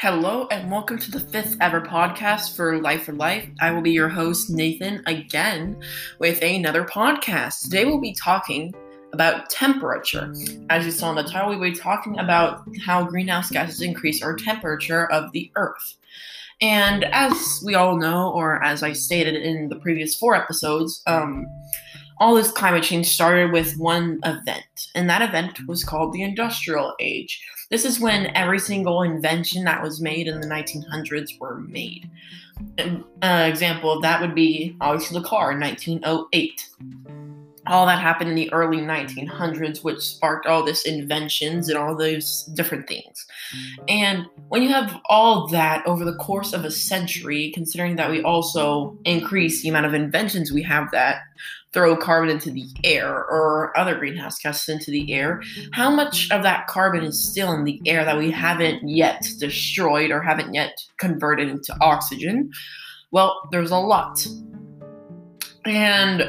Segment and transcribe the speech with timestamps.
[0.00, 3.48] Hello and welcome to the fifth ever podcast for Life for Life.
[3.60, 5.76] I will be your host, Nathan, again
[6.20, 7.64] with another podcast.
[7.64, 8.72] Today we'll be talking
[9.12, 10.32] about temperature.
[10.70, 14.36] As you saw in the title, we'll be talking about how greenhouse gases increase our
[14.36, 15.96] temperature of the Earth.
[16.60, 21.44] And as we all know, or as I stated in the previous four episodes, um,
[22.20, 26.94] all this climate change started with one event, and that event was called the Industrial
[27.00, 27.40] Age.
[27.70, 32.10] This is when every single invention that was made in the 1900s were made.
[32.78, 36.68] An uh, example of that would be obviously the car in 1908
[37.70, 42.44] all that happened in the early 1900s, which sparked all this inventions and all those
[42.54, 43.26] different things.
[43.88, 48.22] And when you have all that over the course of a century, considering that we
[48.22, 51.18] also increase the amount of inventions we have that
[51.72, 56.42] throw carbon into the air or other greenhouse gases into the air, how much of
[56.42, 60.72] that carbon is still in the air that we haven't yet destroyed or haven't yet
[60.98, 62.50] converted into oxygen?
[63.10, 64.26] Well, there's a lot.
[65.64, 66.22] And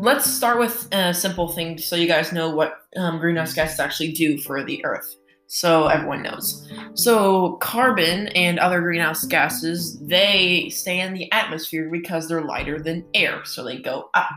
[0.00, 4.12] let's start with a simple thing so you guys know what um, greenhouse gases actually
[4.12, 5.16] do for the earth
[5.52, 6.70] so everyone knows.
[6.94, 13.04] So carbon and other greenhouse gases they stay in the atmosphere because they're lighter than
[13.14, 14.30] air so they go up.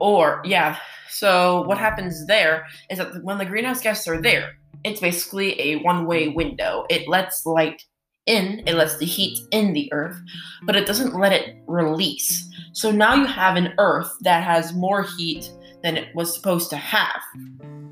[0.00, 0.78] Or yeah
[1.10, 5.76] so what happens there is that when the greenhouse gases are there it's basically a
[5.76, 6.86] one-way window.
[6.90, 7.84] It lets light
[8.26, 10.16] in it lets the heat in the earth
[10.62, 15.02] but it doesn't let it release so now you have an Earth that has more
[15.02, 15.50] heat
[15.82, 17.20] than it was supposed to have.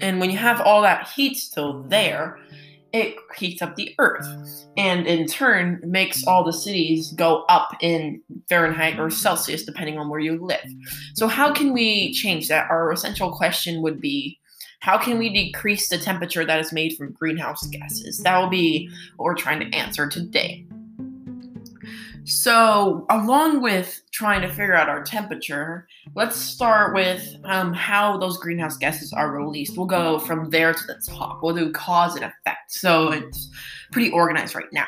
[0.01, 2.39] And when you have all that heat still there,
[2.93, 4.27] it heats up the Earth.
[4.77, 10.09] And in turn, makes all the cities go up in Fahrenheit or Celsius, depending on
[10.09, 10.67] where you live.
[11.15, 12.71] So, how can we change that?
[12.71, 14.41] Our essential question would be
[14.81, 18.19] how can we decrease the temperature that is made from greenhouse gases?
[18.19, 20.67] That will be what we're trying to answer today.
[22.25, 28.39] So, along with trying to figure out our temperature, let's start with um, how those
[28.39, 29.77] greenhouse gases are released.
[29.77, 31.43] We'll go from there to the top.
[31.43, 32.73] We'll do cause and effect.
[32.73, 33.51] So, it's
[33.91, 34.87] pretty organized right now.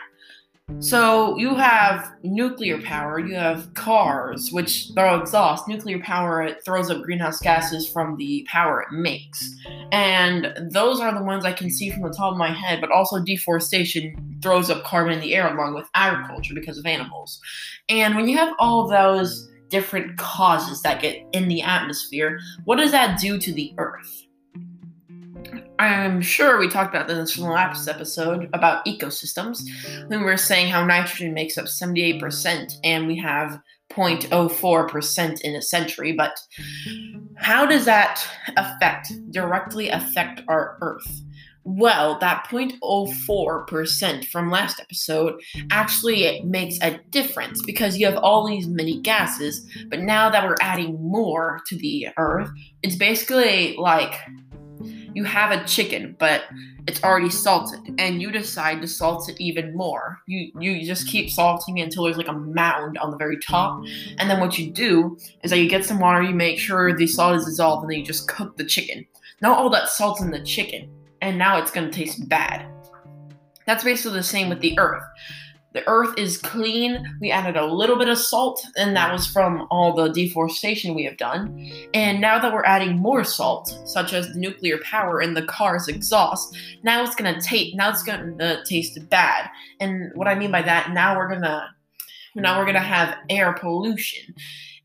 [0.82, 5.68] So you have nuclear power, you have cars, which throw exhaust.
[5.68, 9.48] Nuclear power throws up greenhouse gases from the power it makes.
[9.92, 12.90] And those are the ones I can see from the top of my head, but
[12.90, 17.40] also deforestation throws up carbon in the air along with agriculture because of animals.
[17.88, 22.90] And when you have all those different causes that get in the atmosphere, what does
[22.90, 24.26] that do to the earth?
[25.78, 29.62] I'm sure we talked about this in the last episode about ecosystems
[30.08, 33.60] when we were saying how nitrogen makes up 78% and we have
[33.90, 36.12] 0.04% in a century.
[36.12, 36.38] But
[37.36, 38.26] how does that
[38.56, 41.22] affect, directly affect our Earth?
[41.64, 48.46] Well, that 0.04% from last episode actually it makes a difference because you have all
[48.46, 52.50] these many gases, but now that we're adding more to the Earth,
[52.82, 54.14] it's basically like
[55.14, 56.44] you have a chicken, but
[56.86, 60.20] it's already salted, and you decide to salt it even more.
[60.26, 63.82] You you just keep salting it until there's like a mound on the very top,
[64.18, 67.06] and then what you do is that you get some water, you make sure the
[67.06, 69.06] salt is dissolved, and then you just cook the chicken.
[69.40, 70.90] Now all that salt's in the chicken,
[71.20, 72.66] and now it's gonna taste bad.
[73.66, 75.04] That's basically the same with the earth.
[75.72, 77.16] The earth is clean.
[77.20, 81.04] We added a little bit of salt, and that was from all the deforestation we
[81.04, 81.70] have done.
[81.94, 86.56] And now that we're adding more salt, such as nuclear power and the car's exhaust,
[86.82, 87.74] now it's gonna taste.
[87.76, 89.48] Now it's gonna taste bad.
[89.80, 91.74] And what I mean by that, now we're gonna
[92.34, 94.34] now we're gonna have air pollution.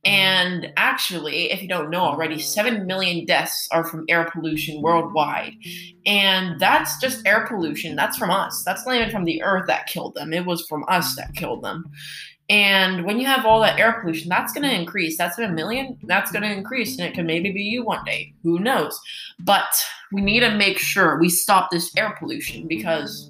[0.08, 5.52] And actually, if you don't know already, 7 million deaths are from air pollution worldwide.
[6.06, 7.98] And that's just air pollution.
[7.98, 8.64] That's from us.
[8.66, 10.32] That's not even from the earth that killed them.
[10.32, 11.92] It was from us that killed them.
[12.50, 15.18] And when you have all that air pollution, that's going to increase.
[15.18, 15.98] That's a million.
[16.04, 16.98] That's going to increase.
[16.98, 18.34] And it can maybe be you one day.
[18.44, 18.98] Who knows?
[19.40, 19.68] But
[20.14, 23.30] we need to make sure we stop this air pollution because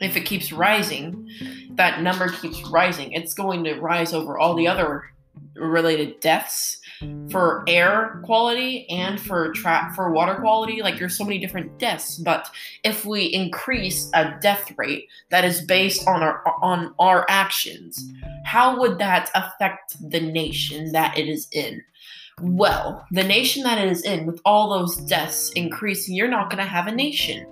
[0.00, 1.26] if it keeps rising,
[1.70, 3.12] that number keeps rising.
[3.12, 5.04] It's going to rise over all the other
[5.56, 6.78] related deaths
[7.30, 12.18] for air quality and for tra- for water quality like there's so many different deaths
[12.18, 12.50] but
[12.82, 18.12] if we increase a death rate that is based on our on our actions
[18.44, 21.82] how would that affect the nation that it is in?
[22.40, 26.62] Well the nation that it is in with all those deaths increasing you're not going
[26.62, 27.46] to have a nation.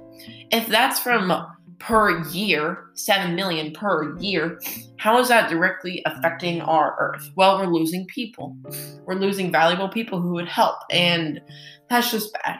[0.52, 1.30] If that's from
[1.78, 4.60] per year, 7 million per year,
[4.96, 7.30] how is that directly affecting our earth?
[7.36, 8.56] Well, we're losing people.
[9.04, 11.40] We're losing valuable people who would help, and
[11.88, 12.58] that's just bad.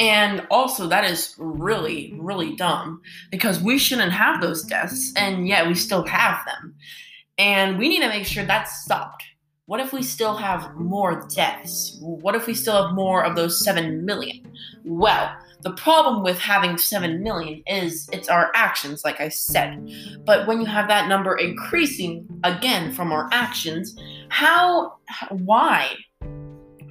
[0.00, 3.02] And also, that is really, really dumb
[3.32, 6.74] because we shouldn't have those deaths, and yet we still have them.
[7.38, 9.24] And we need to make sure that's stopped.
[9.66, 11.98] What if we still have more deaths?
[12.00, 14.50] What if we still have more of those 7 million?
[14.84, 19.90] Well, the problem with having 7 million is it's our actions, like I said.
[20.24, 23.94] But when you have that number increasing again from our actions,
[24.30, 24.94] how,
[25.30, 25.94] why?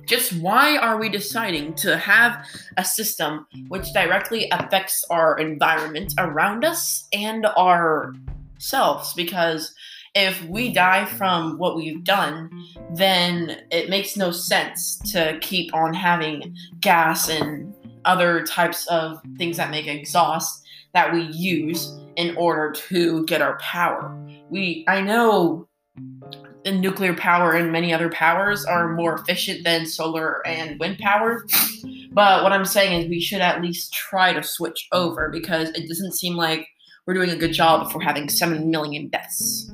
[0.06, 2.46] Just why are we deciding to have
[2.78, 9.14] a system which directly affects our environment around us and ourselves?
[9.16, 9.74] Because
[10.18, 12.50] if we die from what we've done,
[12.96, 17.72] then it makes no sense to keep on having gas and
[18.04, 20.66] other types of things that make exhaust
[20.96, 24.12] that we use in order to get our power.
[24.50, 25.68] We I know
[26.66, 31.46] and nuclear power and many other powers are more efficient than solar and wind power.
[32.12, 35.88] But what I'm saying is we should at least try to switch over because it
[35.88, 36.68] doesn't seem like
[37.08, 39.72] we're doing a good job if we're having 7 million deaths.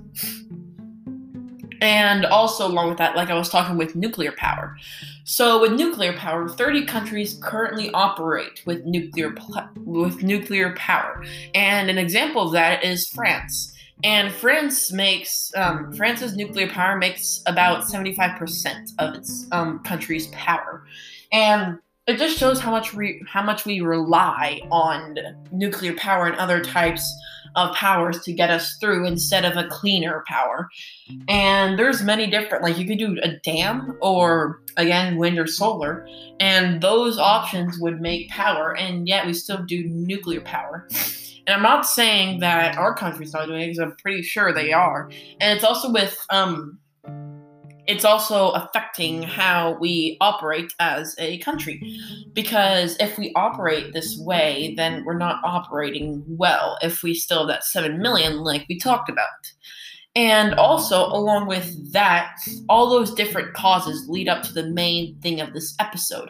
[1.81, 4.77] And also, along with that, like I was talking with nuclear power.
[5.25, 9.35] So, with nuclear power, 30 countries currently operate with nuclear
[9.83, 13.73] with nuclear power, and an example of that is France.
[14.03, 19.79] And France makes um, France's nuclear power makes about seventy five percent of its um,
[19.79, 20.85] country's power,
[21.33, 25.17] and it just shows how much we how much we rely on
[25.51, 27.09] nuclear power and other types
[27.55, 30.67] of powers to get us through instead of a cleaner power.
[31.27, 36.07] And there's many different like you could do a dam or again wind or solar,
[36.39, 40.87] and those options would make power, and yet we still do nuclear power.
[41.45, 44.71] And I'm not saying that our country's not doing it because I'm pretty sure they
[44.71, 45.09] are.
[45.39, 46.79] And it's also with um
[47.87, 49.25] it's also affecting mm.
[49.25, 51.81] how we operate as a country.
[52.33, 57.47] Because if we operate this way, then we're not operating well if we still have
[57.47, 59.27] that 7 million, like we talked about.
[60.15, 62.35] And also, along with that,
[62.69, 66.29] all those different causes lead up to the main thing of this episode.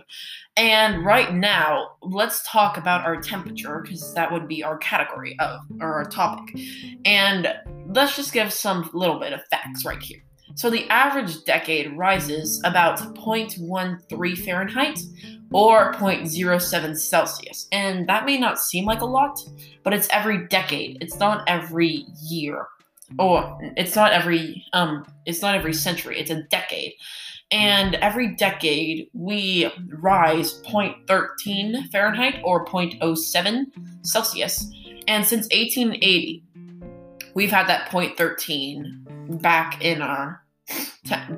[0.56, 5.60] And right now, let's talk about our temperature because that would be our category of
[5.82, 6.58] or our topic.
[7.04, 7.54] And
[7.88, 10.24] let's just give some little bit of facts right here.
[10.56, 15.00] So the average decade rises about 0.13 Fahrenheit
[15.52, 17.68] or 0.07 Celsius.
[17.72, 19.40] And that may not seem like a lot,
[19.84, 20.98] but it's every decade.
[21.02, 22.68] It's not every year.
[23.20, 26.20] Or it's not every um it's not every century.
[26.20, 26.94] It's a decade.
[27.52, 33.66] And every decade, we rise 0.13 Fahrenheit or 0.07
[34.02, 34.72] Celsius.
[35.08, 36.44] And since 1880,
[37.36, 40.43] we've had that 0.13 back in our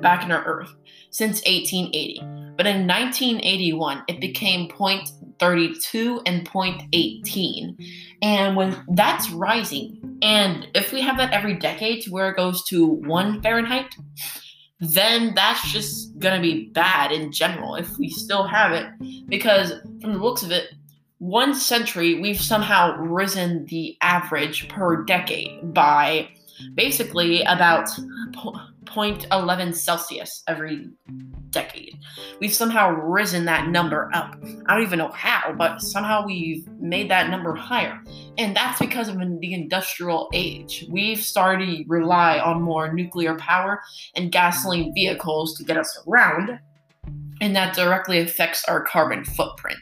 [0.00, 0.72] back in our Earth
[1.10, 2.20] since 1880.
[2.56, 7.76] But in 1981, it became 0.32 and 0.18.
[8.22, 12.64] And when that's rising, and if we have that every decade to where it goes
[12.66, 13.94] to 1 Fahrenheit,
[14.78, 18.86] then that's just gonna be bad in general if we still have it.
[19.26, 20.68] Because from the looks of it,
[21.18, 26.28] one century we've somehow risen the average per decade by
[26.74, 27.88] basically about
[28.86, 30.88] 0.11 Celsius every
[31.50, 31.98] decade.
[32.40, 34.36] We've somehow risen that number up.
[34.66, 38.00] I don't even know how, but somehow we've made that number higher.
[38.38, 40.86] And that's because of the industrial age.
[40.90, 43.80] We've started to rely on more nuclear power
[44.14, 46.58] and gasoline vehicles to get us around,
[47.40, 49.78] and that directly affects our carbon footprint.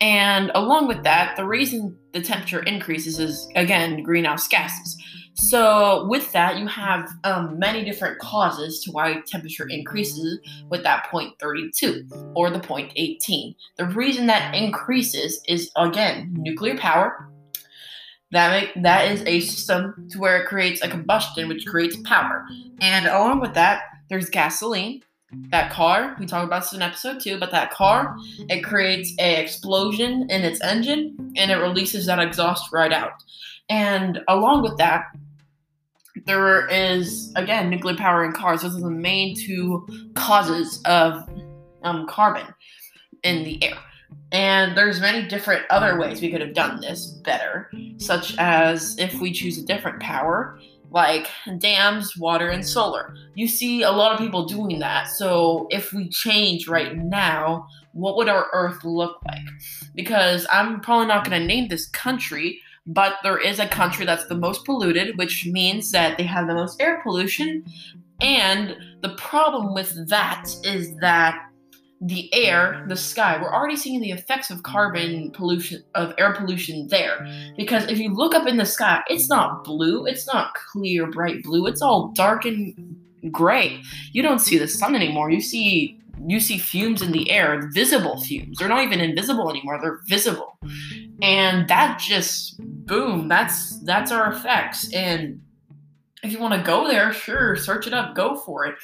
[0.00, 4.96] And along with that, the reason the temperature increases is again greenhouse gases.
[5.36, 10.38] So, with that, you have um, many different causes to why temperature increases
[10.68, 13.54] with that 0.32 or the 0.18.
[13.76, 17.28] The reason that increases is again nuclear power.
[18.30, 22.46] That make, that is a system to where it creates a combustion, which creates power.
[22.80, 25.02] And along with that, there's gasoline.
[25.50, 28.16] That car, we talked about this in episode two, but that car,
[28.48, 33.12] it creates a explosion in its engine and it releases that exhaust right out.
[33.68, 35.06] And along with that,
[36.26, 38.62] there is again nuclear power in cars.
[38.62, 41.28] Those are the main two causes of
[41.82, 42.46] um, carbon
[43.22, 43.78] in the air.
[44.32, 49.20] And there's many different other ways we could have done this better, such as if
[49.20, 50.58] we choose a different power,
[50.90, 51.28] like
[51.58, 53.14] dams, water, and solar.
[53.34, 55.08] You see a lot of people doing that.
[55.08, 59.46] So if we change right now, what would our Earth look like?
[59.94, 64.26] Because I'm probably not going to name this country, but there is a country that's
[64.26, 67.64] the most polluted, which means that they have the most air pollution.
[68.20, 71.50] And the problem with that is that
[72.00, 73.40] the air, the sky.
[73.40, 77.26] We're already seeing the effects of carbon pollution, of air pollution there.
[77.56, 81.42] Because if you look up in the sky, it's not blue, it's not clear, bright
[81.42, 82.96] blue, it's all dark and
[83.30, 83.80] gray.
[84.12, 85.30] You don't see the sun anymore.
[85.30, 88.58] You see you see fumes in the air, visible fumes.
[88.58, 90.58] They're not even invisible anymore, they're visible.
[91.22, 94.92] And that just boom, that's that's our effects.
[94.92, 95.40] And
[96.22, 98.74] if you want to go there, sure, search it up, go for it.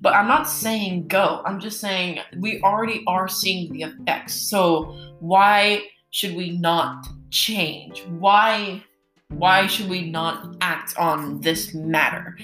[0.00, 1.42] But I'm not saying go.
[1.44, 4.34] I'm just saying we already are seeing the effects.
[4.34, 8.04] So why should we not change?
[8.18, 8.82] Why
[9.38, 12.36] why should we not act on this matter?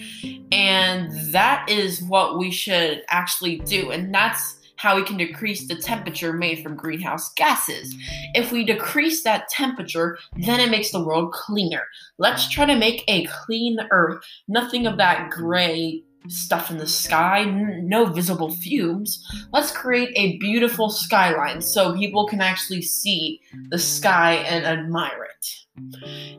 [0.53, 3.91] And that is what we should actually do.
[3.91, 7.95] And that's how we can decrease the temperature made from greenhouse gases.
[8.35, 11.85] If we decrease that temperature, then it makes the world cleaner.
[12.19, 17.43] Let's try to make a clean earth, nothing of that gray stuff in the sky,
[17.43, 19.25] n- no visible fumes.
[19.53, 25.34] Let's create a beautiful skyline so people can actually see the sky and admire it.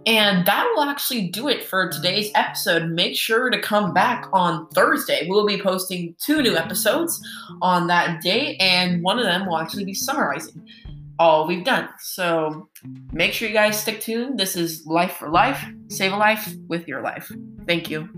[0.06, 2.90] And that will actually do it for today's episode.
[2.90, 5.28] Make sure to come back on Thursday.
[5.28, 7.22] We'll be posting two new episodes
[7.62, 10.66] on that day, and one of them will actually be summarizing
[11.20, 11.90] all we've done.
[12.00, 12.70] So
[13.12, 14.40] make sure you guys stick tuned.
[14.40, 15.64] This is Life for Life.
[15.88, 17.32] Save a life with your life.
[17.66, 18.10] Thank you.